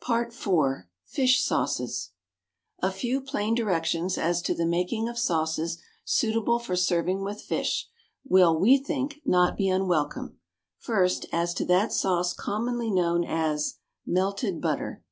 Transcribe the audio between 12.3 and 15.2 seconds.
commonly known as =Melted Butter.